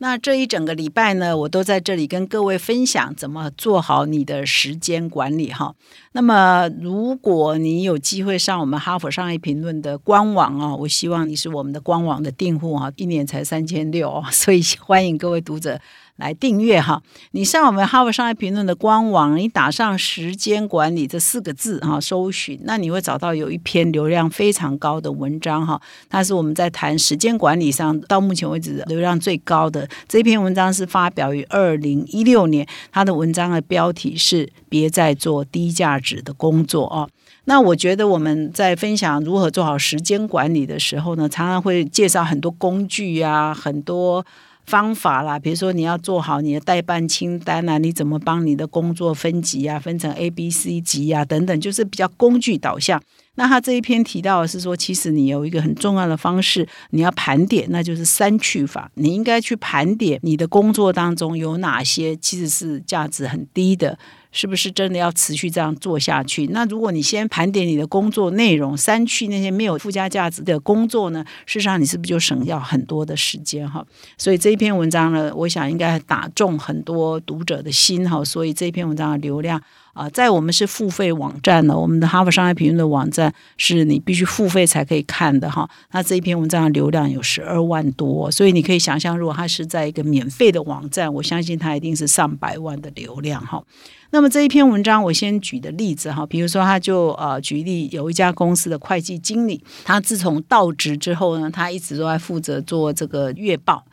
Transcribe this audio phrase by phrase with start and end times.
[0.00, 5.74] 那这一整个礼拜呢，我都在这里跟各位分享怎么做好你的时间管理哈。
[6.12, 15.80] 那么，如果你有机会上我们哈佛商业评论的官网啊，我希望你是我们的官网的订户哈，一年才三千六哦，所以欢迎各位读者。
[16.16, 37.10] 来订阅哈，你上我们哈佛商业评论的官网，你打上“时间管理”这四个字哈，搜寻，那你会找到有一篇流量非常高的文章哈，它是我们在谈时间管理上到目前为止流量最高的这篇文章是发表于二零一六年，它的文章的标题是“别再做低价值的工作”哦。
[37.46, 44.24] 那我觉得我们在分享如何做好时间管理的时候呢，常常会介绍很多工具呀，很多。
[44.66, 53.02] 方法啦，比如说你要做好你的代办清单啊，你怎么帮你的工作分级啊，分成 A、B、C 级啊等等，就是比较工具导向。
[53.36, 58.90] 那他这一篇提到的是说，其实你有一个很重要的方式，你要盘点，那就是三去法。
[58.94, 63.98] 你应该去盘点你的工作当中有哪些其实是价值很低的。
[64.34, 66.48] 是不是真的要持续这样做下去？
[66.48, 71.24] 那如果你先盘点你的工作内容，删去那些没有附加价值的工作呢？
[71.46, 73.86] 事实上，你是不是就省掉很多的时间哈？
[74.18, 78.24] 所以这一篇文章呢，我想应该打中很多读者的心哈。
[78.24, 85.70] 所以这篇文章的流量啊，在我们是付费网站呢，我们的哈佛商业评论的网站是你必须付费才可以看的哈。
[85.92, 93.62] 那这一篇文章的流量有十二万多，所以你可以想象，如果它是在一个免费的网站，我相信它一定是上百万的流量哈。
[94.10, 103.84] 那么那么这一篇文章，我先举的例子哈，比如说他就呃举例有一家公司的会计经理，他自从到职之后呢，他一直都在负责做这个月报，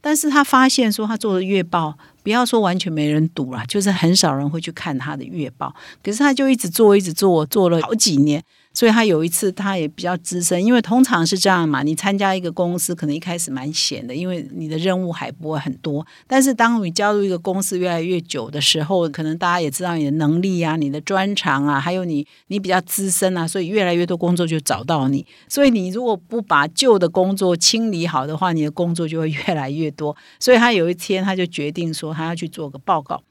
[0.00, 8.42] 但是他发现说他做的月报，不要说完全没人读了，就是很少人会去看他的月报，可是他就一直做，一直做，做了好几年。
[8.76, 11.82] 所以他有一次，他也比较资深，因为通常是这样嘛。
[11.82, 16.06] 你参加一个公司，可能一开始蛮闲的，因为你的任务还不会很多。
[16.26, 25.24] 但是当你加入一个公司越来越久的时候，可能大家也知道你的能力啊、你的专长啊，还有你你比较资深啊，所以越来越多工作就找到你。
[25.48, 30.14] 所以你如果不把旧的工作清理好的话，你的工作就会越来越多。
[30.38, 33.22] 所以他有一天，他就决定说，他要去做个报告。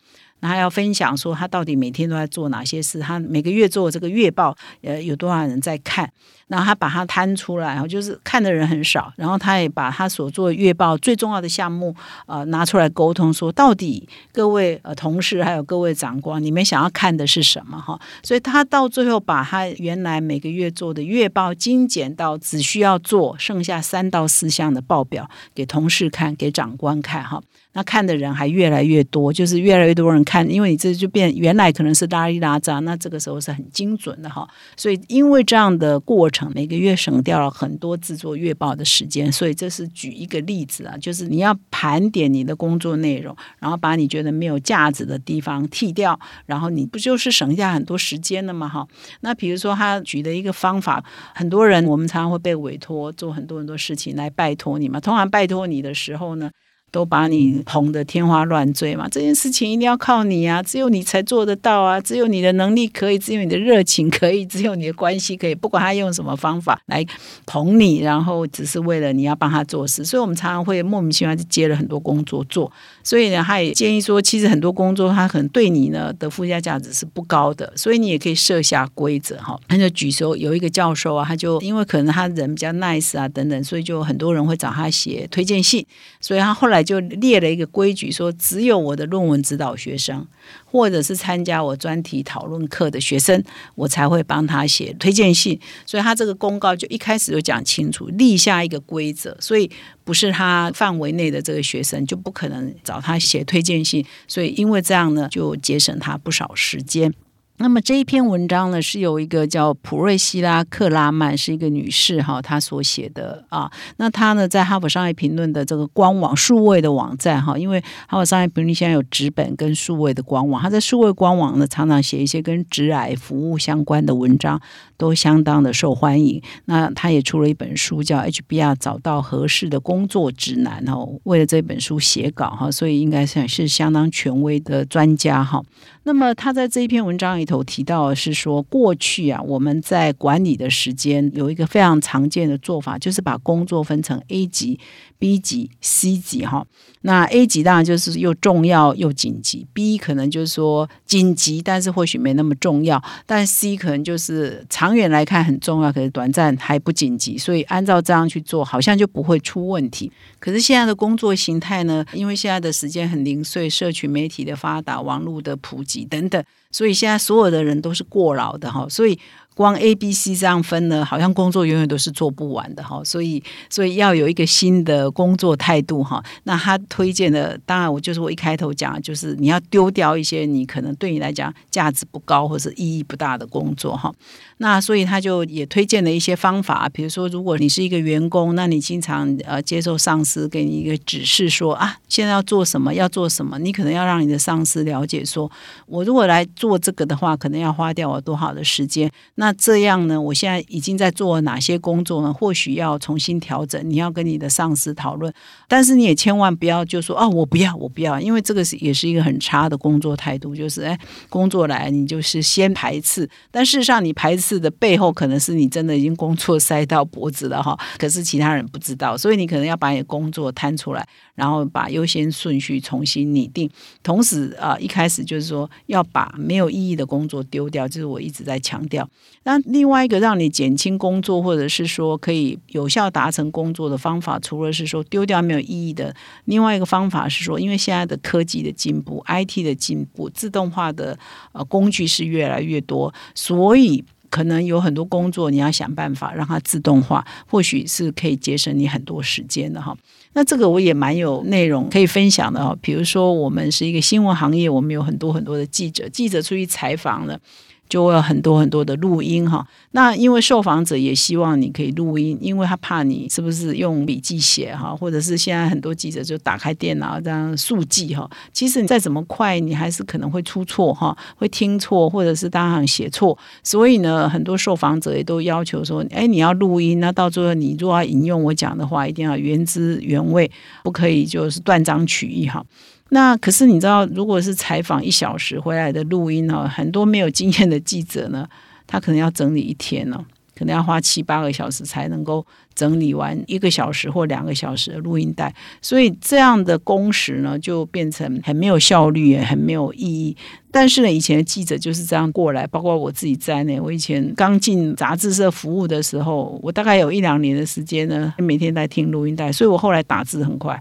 [0.45, 6.09] 他要分享说他到底每天都在做哪些事，他每个月做这个月报，呃，有多少人在看？
[6.47, 9.11] 然后他把它摊出来，然后就是看的人很少。
[9.15, 11.95] 然后他也把他所做的月报最重要的项目，
[12.27, 17.81] 呃，拿出来沟通，说到底各位呃同事还有各位长官，你们想要看的是什么？
[17.81, 27.41] 哈，所以他到最后把他原来每个月做的月报精简到只需要做剩下三到四项的报表给同事看，给长官看，哈。
[27.77, 34.47] 那看的人还越来越多，就是越来越多人看，因为你这就变原来可能是拉一拉杂，那这个时候是很精准的哈。
[34.77, 39.29] 所以因为这样的过程，每个月省掉了很多制作月报的时间。
[39.29, 48.69] 所以这是举一个例子啊，就是你要盘点你的工作内容，然后把你觉得没有价值的地方剔掉，然后你不就是省下很多时间了吗？
[48.69, 48.87] 哈。
[49.19, 51.03] 那比如说他举的一个方法，
[51.33, 54.97] 很多人我们常常会被委托做很多很多事情来拜托你嘛。
[54.97, 56.49] 通常拜托你的时候呢？
[56.95, 59.05] 都把你捧得天花乱坠嘛？
[59.11, 65.53] 这件事情一定要靠你啊，只有你才做得到啊，只有你的能力可以，只有你的热情可以， 只有你的关系可以。
[65.53, 67.05] 不管他用什么方法来
[67.45, 72.71] 捧你，然后只是为了你要帮他做事，所以我们常常会莫名其妙就接了很多工作做。
[73.05, 79.59] 所以呢，他也建议说，其实很多工作他可能对你呢的附加价值是不高的，所以你也可以设下规则哈。
[79.67, 85.85] 他就举说有一个教授啊，他就因为可能他人比较 nice 啊等等，所以就很多人会找他写推荐信，
[86.19, 86.85] 所以他后来。
[86.85, 90.23] 就列了一个规矩，说只有我的论文指导学生，
[90.65, 93.43] 或者是参加我专题讨论课的学生，
[93.73, 95.59] 我才会帮他写推荐信。
[95.83, 99.67] 所以他这个公告就一开始就讲清楚，立下一个规则，所以
[100.05, 104.05] 不是他范围内的这个学生就不可能找他写推荐信。
[104.27, 107.13] 所以因为这样呢，就节省他不少时间。
[107.57, 113.71] 那么这一篇文章呢，是有一个叫普瑞希拉克拉曼，是一个女士哈，她所写的啊。
[113.97, 124.61] 那她呢，在哈佛商业评论的这个官网数位的网站哈，因为哈佛商业评论现在有纸本跟数位的官网，她在数位官网呢，常常写一些跟直癌服务相关的文章，
[124.97, 126.41] 都相当的受欢迎。
[126.65, 135.63] 那她也出了一本书，叫《HBR 找到合适的工作指南》哦，为了这本书写稿哈，所以应该算是相当权威的专家哈。
[136.07, 144.79] 那么他在这一篇文章里头提到的是说，过去啊，我们在管理的时间有一个非常常见的做法，就是把工作分成 A 级、
[145.17, 146.65] B 级、C 级哈。
[147.01, 160.11] 那 A 级当然就是又重要又紧急，B 可能就是说紧急，但是或许没那么重要，但 C 可能就是长远来看很重要，可是短暂还不紧急，所以按照这样去做，好像就不会出问题。
[160.39, 169.17] 可是现在的工作形态呢，因为现在的时间很零碎，社群媒体的发达，网络的普及等等，所以现在所有的人都是过劳的哈，所以。
[169.55, 176.23] 光 A、B、C 这样分呢，好像工作永远都是做不完的哈，所以所以要有一个新的工作态度哈。
[176.43, 184.13] 那他推荐的，当然我就是我一开头讲，就是你要丢掉一些你可能对你来讲价值不高或者意义不大的工作哈。
[184.57, 195.49] 那所以他就也推荐了一些方法，比如说，如果你是一个员工，那你经常呃接受上司给你一个指示，说啊，现在要做什么，要做什么，你可能要让你的上司了解，说
[195.87, 199.11] 我如果来做这个的话，可能要花掉我多少的时间。
[199.35, 202.33] 那那这样呢，我现在已经在做哪些工作呢？
[202.33, 205.31] 或许要重新调整，你要跟你的上司讨论。
[205.67, 210.99] 但是你也千万不要就说啊，我不要，我不要，因为这个是也是一个很差的工作态度，就是哎，
[211.29, 214.55] 工作来你就是先排斥，但事实上你排斥。
[214.55, 221.05] 的背后可能是你真的已经工作塞到脖子了哈，可是其他人不知道，所以你可能要把你的工作摊出来，
[221.35, 223.69] 然后把优先顺序重新拟定。
[224.01, 229.05] 同时啊，一开始就是说要把没有意义的工作丢掉，就是我一直在强调。
[229.45, 236.13] 那另外一个让你减轻工作，或者是说可以有效达成工作的方法，除了是说丢掉没有意义的，
[236.43, 241.17] 另外一个方法是说，因为现在的科技的进步，IT 的进步，自动化的
[241.53, 244.03] 呃工具是越来越多，所以。
[244.31, 249.95] 可能有很多工作，你要想办法让它自动化，或许是可以节省你很多时间的哈。
[250.35, 252.77] 那这个我也蛮有内容可以分享的哈。
[252.79, 257.39] 比如说，我们是一个新闻行业，我们有很多很多的记者，记者出去采访了。
[257.87, 280.49] 就会有很多很多的录音哈，那因为受访者也希望你可以录音，因为他怕你是不是用笔记写哈，或者是现在很多记者就打开电脑这样速记哈，其实你再怎么快，你还是可能会出错哈，会听错，或者是当场写错，所以呢，很多受访者也都要求说，哎，你要录音，那到最后你如果要引用我讲的话，一定要原汁原为，
[280.83, 282.65] 不可以就是断章取义哈。
[283.09, 288.47] 那可是你知道，如果是采访一小时回来的录音呢，很多没有经验的记者呢，
[288.87, 290.25] 他可能要整理一天呢，
[290.55, 292.45] 可能要花七八个小时才能够
[292.75, 300.35] 整理完一个小时或两个小时的录音带，所以这样的工时呢，就变成很没有效率，也很没有意义。
[300.71, 303.79] 但是呢，以前的记者就是这样过来，包括我自己在内。
[303.79, 310.77] 我以前刚进杂志社服务的时候，我大概有一两年的时间呢，每天在听录音带，所以我后来打字很快。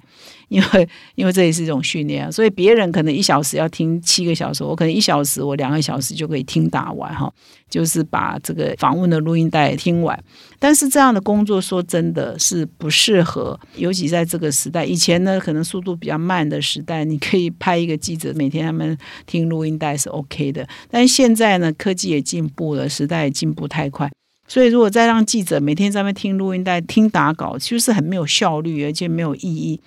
[0.48, 7.32] 因为 因为这也是一种训练啊，所以别人可能一小时要听七个小时，我可能一小时我两个小时就可以听打完哈，
[7.70, 10.22] 就是把这个访问的录音带听完。
[10.58, 14.84] 但是这样的工作说真的是不适合，尤其在这个时代。
[14.84, 18.96] 以前呢，可能速度比较慢的时代，你可以派一个记者每天他们
[19.26, 20.66] 听录音带是 OK 的。
[20.90, 24.10] 但是现在呢，科技也进步了，时代也进步太快，
[24.46, 29.80] 所以如果再让记者每天在那边听录音带、听打稿，就是很没有效率，而且没有意义。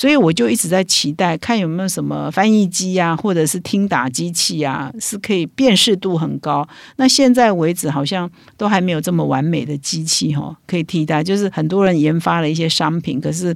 [0.00, 6.66] 所以我就一直在期待，看有没有什么翻译机啊，或者是听打机器啊，是可以辨识度很高。
[6.96, 11.22] 那现在为止，好像都还没有这么完美的机器哈，可以替代。
[11.22, 13.54] 就是很多人研发了一些商品，可是。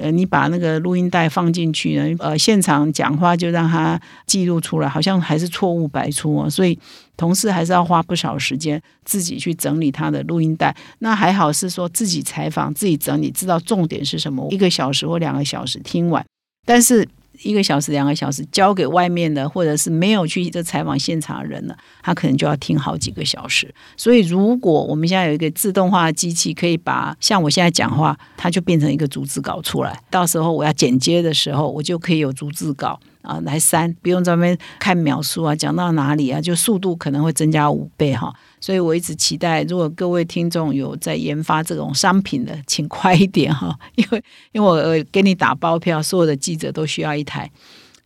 [0.00, 6.48] 呃，你把那个录音带放进去呢，呃，现场讲话就让他记录出来，好像还是错误百出哦。
[6.48, 6.78] 所以
[7.16, 10.74] 同事还是要花不少时间自己去整理他的录音带。
[11.00, 16.24] 那还好是说自己采访、自己整理，知道重点是什么，一个小时或两个小时听完。
[16.66, 17.08] 但是。
[17.42, 23.74] 一个小时、两个小时交给外面的，或者是没有去这采访现场的人呢，他可能就要听好几个小时。
[23.96, 29.98] 所以，如果我们现在有一个自动化的机器，可以把像我现在讲话，它就变成一个逐字稿出来。
[30.10, 38.32] 到时候我要剪接的时候，我就可以有逐字稿啊来删，不用在那边看描述啊，讲到哪里啊，就速度可能会增加五倍哈。
[38.60, 47.50] 所以我一直期待，如果各位听众有在研发这种商品的，请快一点哈， 因为因为我给你打包票，所有的记者都需要一台，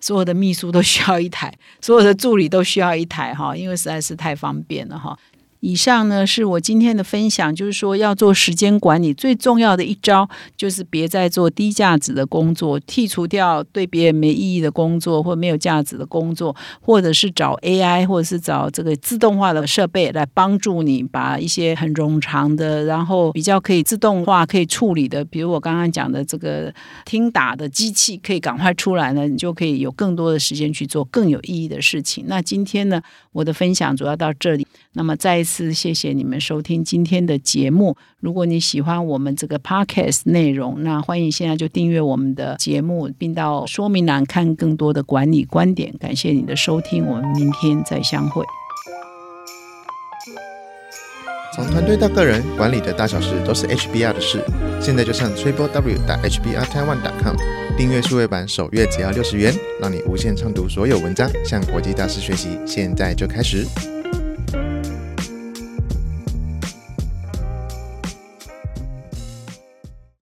[0.00, 5.18] 所有的秘书都需要一台，所有的助理都需要一台哈，因为实在是太方便了哈。
[5.66, 26.72] 以上呢是我今天的分享，就是说要做时间管理最重要的一招，就是别再做低价值的工作，剔除掉对别人没意义的工作或没有价值的工作，或者是找 AI 或者是找这个自动化的设备来帮助你把一些很冗长的，然后比较可以自动化可以处理的，比如我刚刚讲的这个
[27.04, 32.26] 听打的机器，可以赶快出来呢，你就可以有更多的时间去做更有意义的事情。
[32.28, 34.64] 那今天呢，我的分享主要到这里。
[34.98, 37.96] 那么再一次是谢谢你们收听今天的节目。
[38.20, 45.94] 如果你喜欢我们这个 podcast 内容，那欢迎现在就订阅我们的节目，并到说明栏看更多的管理观点。
[45.98, 48.44] 感谢你的收听，我们明天再相会。
[51.54, 54.44] 从团队到个人，管理的大小事都是 HBR 的事。
[54.78, 57.34] 现在就上 triple w 打 HBR Taiwan com
[57.78, 62.58] 订阅数位版，首月只要六十元，让你无限畅读所有文章，向国际大师学习。
[62.66, 63.66] 现在就开始。